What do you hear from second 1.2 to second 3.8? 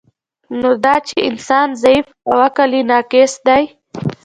انسان ضعیف او عقل یی ناقص دی